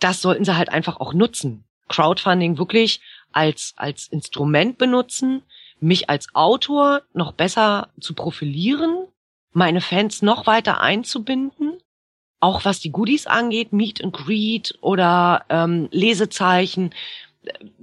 [0.00, 1.64] das sollten sie halt einfach auch nutzen.
[1.88, 3.00] Crowdfunding wirklich
[3.32, 5.42] als, als Instrument benutzen,
[5.80, 9.06] mich als Autor noch besser zu profilieren
[9.56, 11.78] meine Fans noch weiter einzubinden,
[12.40, 16.90] auch was die Goodies angeht, Meet and Greet oder ähm, Lesezeichen,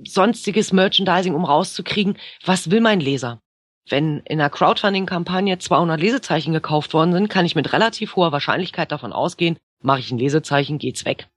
[0.05, 3.41] sonstiges Merchandising, um rauszukriegen, was will mein Leser?
[3.89, 8.91] Wenn in einer Crowdfunding-Kampagne 200 Lesezeichen gekauft worden sind, kann ich mit relativ hoher Wahrscheinlichkeit
[8.91, 11.27] davon ausgehen, mache ich ein Lesezeichen, geht's weg.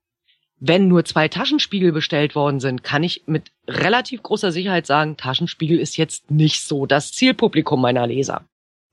[0.59, 5.79] Wenn nur zwei Taschenspiegel bestellt worden sind, kann ich mit relativ großer Sicherheit sagen, Taschenspiegel
[5.79, 8.43] ist jetzt nicht so das Zielpublikum meiner Leser.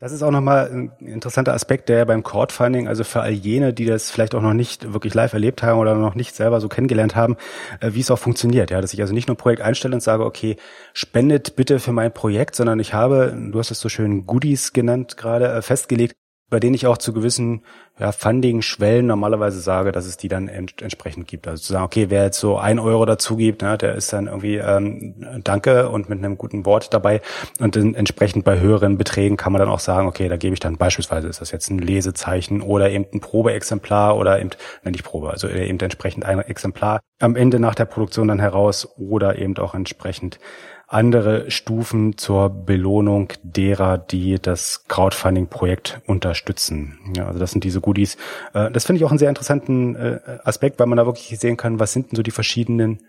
[0.03, 3.85] Das ist auch nochmal ein interessanter Aspekt, der beim Crowdfunding, also für all jene, die
[3.85, 7.15] das vielleicht auch noch nicht wirklich live erlebt haben oder noch nicht selber so kennengelernt
[7.15, 7.37] haben,
[7.79, 8.69] äh, wie es auch funktioniert.
[8.69, 10.57] Ja, dass ich also nicht nur ein Projekt einstelle und sage, okay,
[10.91, 15.15] spendet bitte für mein Projekt, sondern ich habe, du hast es so schön Goodies genannt
[15.15, 16.15] gerade, äh, festgelegt,
[16.53, 17.63] bei denen ich auch zu gewissen
[17.99, 21.47] ja, Funding-Schwellen normalerweise sage, dass es die dann ent entsprechend gibt.
[21.47, 24.27] Also zu sagen, okay, wer jetzt so ein Euro dazu gibt, ne, der ist dann
[24.27, 27.21] irgendwie ähm, Danke und mit einem guten Wort dabei.
[27.59, 30.59] Und dann entsprechend bei höheren Beträgen kann man dann auch sagen, okay, da gebe ich
[30.59, 34.51] dann beispielsweise, ist das jetzt ein Lesezeichen oder eben ein Probeexemplar oder eben,
[34.83, 38.87] ne, nicht Probe, also eben entsprechend ein Exemplar am Ende nach der Produktion dann heraus
[38.95, 40.37] oder eben auch entsprechend
[40.93, 46.99] andere Stufen zur Belohnung derer, die das Crowdfunding-Projekt unterstützen.
[47.15, 48.15] Ja, also das sind diese Goodies.
[48.53, 51.57] Äh, das finde ich auch einen sehr interessanten äh, Aspekt, weil man da wirklich sehen
[51.57, 52.99] kann, was sind denn so die verschiedenen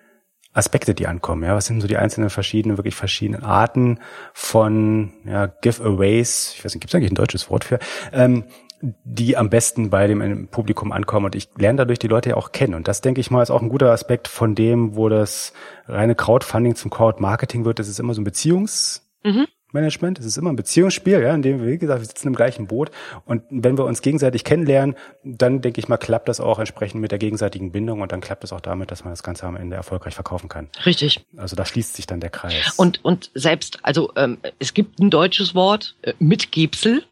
[0.54, 1.42] Aspekte, die ankommen.
[1.42, 3.98] Ja, was sind so die einzelnen verschiedenen, wirklich verschiedenen Arten
[4.32, 6.54] von ja, Giveaways?
[6.56, 7.80] Ich weiß nicht, gibt es eigentlich ein deutsches Wort für?
[8.12, 8.44] Ähm,
[8.80, 11.26] die am besten bei dem Publikum ankommen.
[11.26, 12.74] Und ich lerne dadurch die Leute ja auch kennen.
[12.74, 15.52] Und das, denke ich mal, ist auch ein guter Aspekt von dem, wo das
[15.86, 17.78] reine Crowdfunding zum Crowdmarketing wird.
[17.78, 20.18] Das ist immer so ein Beziehungsmanagement.
[20.18, 22.66] Es ist immer ein Beziehungsspiel, ja, in dem wir, wie gesagt, wir sitzen im gleichen
[22.66, 22.90] Boot.
[23.24, 27.10] Und wenn wir uns gegenseitig kennenlernen, dann denke ich mal, klappt das auch entsprechend mit
[27.10, 29.76] der gegenseitigen Bindung und dann klappt es auch damit, dass man das Ganze am Ende
[29.76, 30.68] erfolgreich verkaufen kann.
[30.84, 31.24] Richtig.
[31.36, 32.74] Also da schließt sich dann der Kreis.
[32.76, 37.04] Und, und selbst, also ähm, es gibt ein deutsches Wort, äh, Mitgebsel.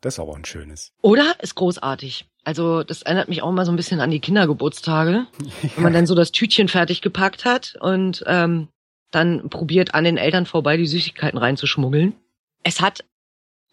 [0.00, 0.92] Das ist aber ein schönes.
[1.02, 1.36] Oder?
[1.40, 2.26] Ist großartig.
[2.42, 5.26] Also das erinnert mich auch mal so ein bisschen an die Kindergeburtstage, ja.
[5.76, 8.68] wenn man dann so das Tütchen fertig gepackt hat und ähm,
[9.10, 12.14] dann probiert an den Eltern vorbei die Süßigkeiten reinzuschmuggeln.
[12.62, 13.04] Es hat,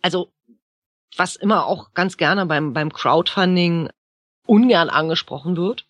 [0.01, 0.31] also
[1.15, 3.89] was immer auch ganz gerne beim, beim Crowdfunding
[4.45, 5.85] ungern angesprochen wird.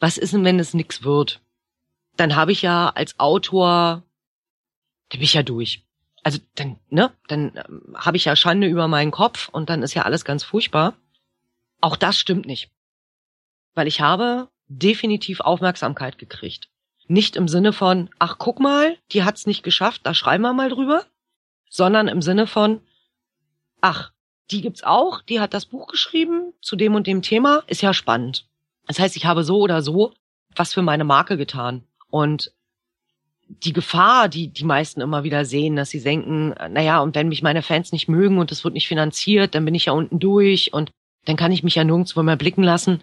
[0.00, 1.40] Was ist denn, wenn es nix wird?
[2.16, 4.02] Dann habe ich ja als Autor,
[5.10, 5.85] da bin ich ja durch.
[6.26, 9.94] Also dann, ne, dann ähm, habe ich ja Schande über meinen Kopf und dann ist
[9.94, 10.96] ja alles ganz furchtbar.
[11.80, 12.72] Auch das stimmt nicht.
[13.74, 16.68] Weil ich habe definitiv Aufmerksamkeit gekriegt.
[17.06, 20.68] Nicht im Sinne von, ach guck mal, die hat's nicht geschafft, da schreiben wir mal
[20.68, 21.04] drüber,
[21.70, 22.80] sondern im Sinne von,
[23.80, 24.10] ach,
[24.50, 27.94] die gibt's auch, die hat das Buch geschrieben zu dem und dem Thema, ist ja
[27.94, 28.48] spannend.
[28.88, 30.12] Das heißt, ich habe so oder so
[30.56, 31.84] was für meine Marke getan.
[32.08, 32.52] Und
[33.48, 37.42] die Gefahr, die die meisten immer wieder sehen, dass sie denken, naja, und wenn mich
[37.42, 40.72] meine Fans nicht mögen und es wird nicht finanziert, dann bin ich ja unten durch
[40.72, 40.90] und
[41.24, 43.02] dann kann ich mich ja nirgendwo mehr blicken lassen.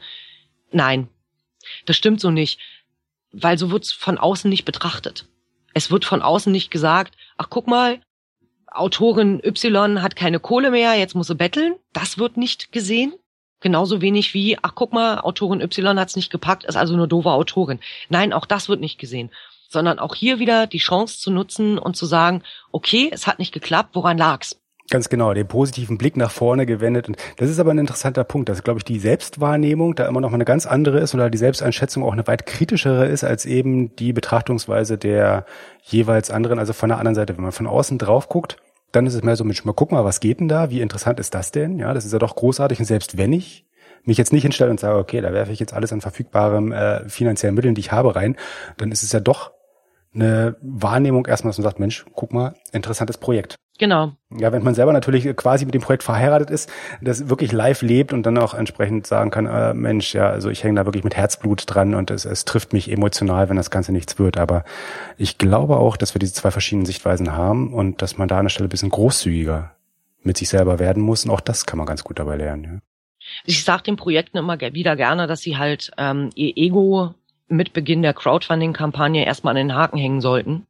[0.72, 1.08] Nein,
[1.86, 2.60] das stimmt so nicht,
[3.32, 5.26] weil so wird's von außen nicht betrachtet.
[5.74, 8.00] Es wird von außen nicht gesagt, ach guck mal,
[8.68, 11.76] Autorin Y hat keine Kohle mehr, jetzt muss sie betteln.
[11.94, 13.14] Das wird nicht gesehen.
[13.60, 17.32] Genauso wenig wie, ach guck mal, Autorin Y hat's nicht gepackt, ist also nur doofe
[17.32, 17.80] Autorin.
[18.10, 19.30] Nein, auch das wird nicht gesehen.
[19.74, 23.54] Sondern auch hier wieder die Chance zu nutzen und zu sagen, okay, es hat nicht
[23.54, 24.56] geklappt, woran lag's?
[24.90, 27.08] Ganz genau, den positiven Blick nach vorne gewendet.
[27.08, 30.30] Und das ist aber ein interessanter Punkt, dass, glaube ich, die Selbstwahrnehmung da immer noch
[30.30, 33.96] mal eine ganz andere ist oder die Selbsteinschätzung auch eine weit kritischere ist als eben
[33.96, 35.46] die Betrachtungsweise der
[35.82, 37.36] jeweils anderen, also von der anderen Seite.
[37.36, 38.58] Wenn man von außen drauf guckt,
[38.92, 40.70] dann ist es mehr so, Mensch, mal guck mal, was geht denn da?
[40.70, 41.80] Wie interessant ist das denn?
[41.80, 42.80] Ja, das ist ja doch großartig.
[42.80, 43.66] Und selbst wenn ich
[44.04, 47.08] mich jetzt nicht hinstelle und sage, okay, da werfe ich jetzt alles an verfügbarem äh,
[47.10, 48.36] finanziellen Mitteln, die ich habe, rein,
[48.78, 49.52] dann ist es ja doch
[50.14, 53.56] eine Wahrnehmung erstmal, dass man sagt, Mensch, guck mal, interessantes Projekt.
[53.80, 54.14] Genau.
[54.30, 56.72] Ja, wenn man selber natürlich quasi mit dem Projekt verheiratet ist,
[57.02, 60.64] das wirklich live lebt und dann auch entsprechend sagen kann, äh, Mensch, ja, also ich
[60.64, 63.92] hänge da wirklich mit Herzblut dran und es, es trifft mich emotional, wenn das Ganze
[63.92, 64.38] nichts wird.
[64.38, 64.64] Aber
[65.18, 68.46] ich glaube auch, dass wir diese zwei verschiedenen Sichtweisen haben und dass man da an
[68.46, 69.72] der Stelle ein bisschen großzügiger
[70.22, 71.26] mit sich selber werden muss.
[71.26, 72.64] Und auch das kann man ganz gut dabei lernen.
[72.64, 72.80] Ja.
[73.46, 77.16] Ich sage den Projekten immer wieder gerne, dass sie halt ähm, ihr Ego
[77.54, 80.66] mit Beginn der Crowdfunding-Kampagne erstmal an den Haken hängen sollten,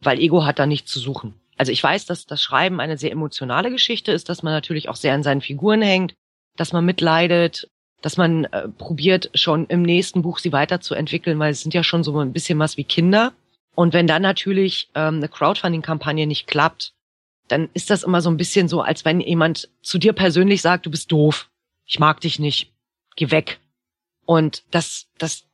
[0.00, 1.34] weil Ego hat da nichts zu suchen.
[1.56, 4.96] Also ich weiß, dass das Schreiben eine sehr emotionale Geschichte ist, dass man natürlich auch
[4.96, 6.14] sehr an seinen Figuren hängt,
[6.56, 7.68] dass man mitleidet,
[8.00, 12.02] dass man äh, probiert, schon im nächsten Buch sie weiterzuentwickeln, weil es sind ja schon
[12.02, 13.32] so ein bisschen was wie Kinder.
[13.74, 16.92] Und wenn dann natürlich ähm, eine Crowdfunding-Kampagne nicht klappt,
[17.48, 20.86] dann ist das immer so ein bisschen so, als wenn jemand zu dir persönlich sagt,
[20.86, 21.48] du bist doof,
[21.86, 22.72] ich mag dich nicht,
[23.16, 23.60] geh weg.
[24.24, 25.44] Und das, das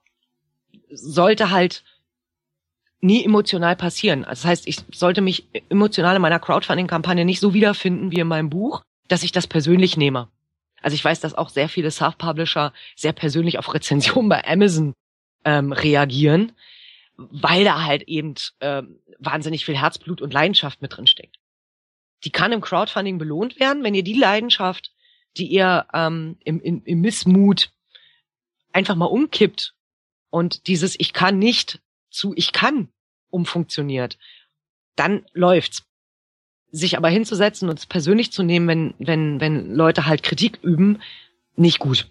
[0.91, 1.85] sollte halt
[3.01, 4.25] nie emotional passieren.
[4.25, 8.27] Also das heißt, ich sollte mich emotional in meiner Crowdfunding-Kampagne nicht so wiederfinden wie in
[8.27, 10.29] meinem Buch, dass ich das persönlich nehme.
[10.83, 14.95] Also ich weiß, dass auch sehr viele Self-Publisher sehr persönlich auf Rezensionen bei Amazon
[15.45, 16.53] ähm, reagieren,
[17.17, 21.37] weil da halt eben ähm, wahnsinnig viel Herzblut und Leidenschaft mit drin steckt.
[22.25, 24.93] Die kann im Crowdfunding belohnt werden, wenn ihr die Leidenschaft,
[25.37, 27.71] die ihr ähm, im, im, im Missmut
[28.73, 29.75] einfach mal umkippt
[30.31, 32.89] und dieses Ich kann nicht zu Ich kann
[33.31, 34.19] umfunktioniert,
[34.97, 35.85] dann läuft's.
[36.71, 41.01] Sich aber hinzusetzen und es persönlich zu nehmen, wenn, wenn, wenn Leute halt Kritik üben,
[41.57, 42.11] nicht gut.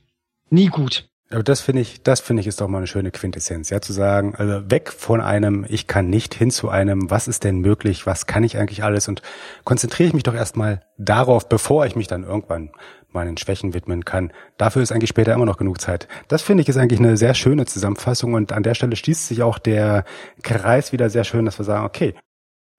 [0.50, 1.08] Nie gut.
[1.30, 3.92] Aber das finde ich, das finde ich ist doch mal eine schöne Quintessenz, ja, zu
[3.92, 8.06] sagen, also weg von einem, ich kann nicht, hin zu einem, was ist denn möglich,
[8.06, 9.22] was kann ich eigentlich alles und
[9.66, 12.72] konzentriere ich mich doch erstmal darauf, bevor ich mich dann irgendwann
[13.12, 14.32] meinen Schwächen widmen kann.
[14.58, 16.08] Dafür ist eigentlich später immer noch genug Zeit.
[16.28, 19.44] Das finde ich ist eigentlich eine sehr schöne Zusammenfassung und an der Stelle schließt sich
[19.44, 20.06] auch der
[20.44, 22.14] Kreis wieder sehr schön, dass wir sagen, okay,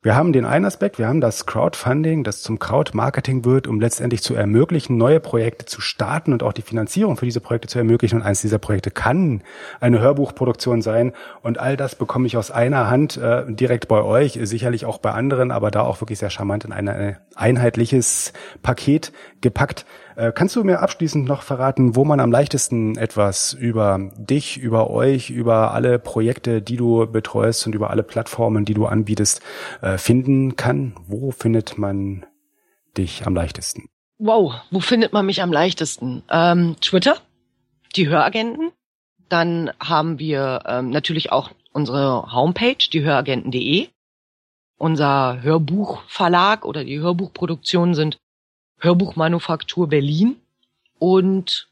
[0.00, 4.22] wir haben den einen Aspekt, wir haben das Crowdfunding, das zum Crowdmarketing wird, um letztendlich
[4.22, 8.20] zu ermöglichen, neue Projekte zu starten und auch die Finanzierung für diese Projekte zu ermöglichen.
[8.20, 9.42] Und eins dieser Projekte kann
[9.80, 11.14] eine Hörbuchproduktion sein.
[11.42, 15.10] Und all das bekomme ich aus einer Hand äh, direkt bei euch, sicherlich auch bei
[15.10, 19.86] anderen, aber da auch wirklich sehr charmant in ein einheitliches Paket gepackt.
[20.16, 24.90] Äh, kannst du mir abschließend noch verraten, wo man am leichtesten etwas über dich, über
[24.90, 29.40] euch, über alle Projekte, die du betreust und über alle Plattformen, die du anbietest,
[29.80, 30.94] äh, finden kann?
[31.06, 32.26] Wo findet man
[32.96, 33.88] dich am leichtesten?
[34.18, 36.22] Wow, wo findet man mich am leichtesten?
[36.28, 37.18] Ähm, Twitter,
[37.94, 38.72] die Höragenten.
[39.28, 43.88] Dann haben wir ähm, natürlich auch unsere Homepage, die höragenten.de.
[44.78, 48.18] Unser Hörbuchverlag oder die Hörbuchproduktionen sind
[48.78, 50.36] Hörbuchmanufaktur Berlin
[50.98, 51.68] und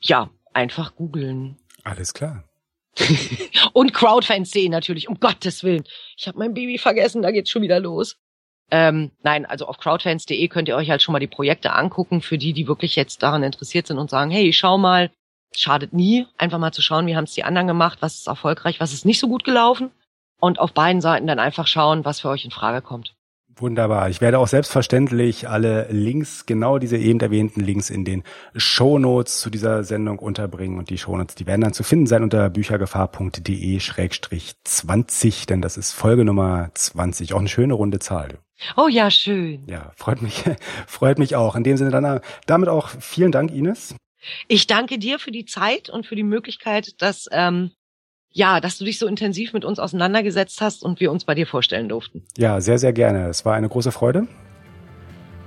[0.00, 1.56] ja, einfach googeln.
[1.84, 2.44] Alles klar.
[3.72, 5.84] und Crowdfans.de natürlich, um Gottes Willen.
[6.16, 8.16] Ich habe mein Baby vergessen, da geht's schon wieder los.
[8.70, 12.38] Ähm, nein, also auf crowdfans.de könnt ihr euch halt schon mal die Projekte angucken, für
[12.38, 15.10] die, die wirklich jetzt daran interessiert sind und sagen, hey, schau mal,
[15.54, 18.80] schadet nie, einfach mal zu schauen, wie haben es die anderen gemacht, was ist erfolgreich,
[18.80, 19.90] was ist nicht so gut gelaufen.
[20.40, 23.14] Und auf beiden Seiten dann einfach schauen, was für euch in Frage kommt.
[23.58, 24.10] Wunderbar.
[24.10, 28.22] Ich werde auch selbstverständlich alle Links, genau diese eben erwähnten Links in den
[28.54, 30.78] Shownotes zu dieser Sendung unterbringen.
[30.78, 36.26] Und die Shownotes, die werden dann zu finden sein unter büchergefahr.de-20, denn das ist Folge
[36.26, 37.32] Nummer 20.
[37.32, 38.40] Auch eine schöne runde Zahl.
[38.76, 39.64] Oh ja, schön.
[39.66, 40.44] Ja, freut mich,
[40.86, 41.56] freut mich auch.
[41.56, 43.94] In dem Sinne dann damit auch vielen Dank, Ines.
[44.48, 47.70] Ich danke dir für die Zeit und für die Möglichkeit, dass ähm,
[48.36, 51.46] ja, dass du dich so intensiv mit uns auseinandergesetzt hast und wir uns bei dir
[51.46, 52.22] vorstellen durften.
[52.36, 53.28] Ja, sehr, sehr gerne.
[53.28, 54.28] Es war eine große Freude.